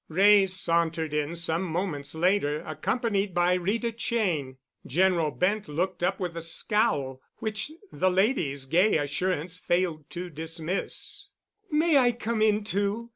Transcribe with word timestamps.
Wray 0.07 0.47
sauntered 0.47 1.13
in 1.13 1.35
some 1.35 1.61
moments 1.61 2.15
later, 2.15 2.63
accompanied 2.65 3.35
by 3.35 3.53
Rita 3.53 3.91
Cheyne. 3.91 4.57
General 4.83 5.29
Bent 5.29 5.67
looked 5.67 6.01
up 6.01 6.19
with 6.19 6.35
a 6.35 6.41
scowl, 6.41 7.21
which 7.37 7.71
the 7.91 8.09
lady's 8.09 8.65
gay 8.65 8.97
assurance 8.97 9.59
failed 9.59 10.09
to 10.09 10.31
dismiss. 10.31 11.27
"May 11.69 11.99
I 11.99 12.13
come 12.13 12.41
in, 12.41 12.63
too?" 12.63 13.09